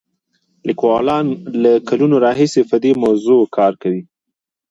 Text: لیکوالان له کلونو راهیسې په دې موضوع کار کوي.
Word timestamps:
لیکوالان 0.67 1.25
له 1.61 1.71
کلونو 1.89 2.15
راهیسې 2.25 2.61
په 2.69 2.75
دې 2.83 2.91
موضوع 3.03 3.41
کار 3.57 3.73
کوي. 3.81 4.01